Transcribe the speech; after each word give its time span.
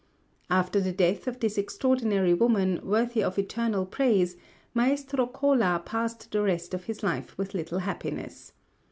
After 0.49 0.79
the 0.81 0.91
death 0.91 1.27
of 1.27 1.39
this 1.39 1.59
extraordinary 1.59 2.33
woman, 2.33 2.79
worthy 2.83 3.21
of 3.21 3.37
eternal 3.37 3.85
praise, 3.85 4.35
Maestro 4.73 5.27
Cola 5.27 5.79
passed 5.85 6.31
the 6.31 6.41
rest 6.41 6.73
of 6.73 6.85
his 6.85 7.03
life 7.03 7.37
with 7.37 7.53
little 7.53 7.77
happiness. 7.77 8.51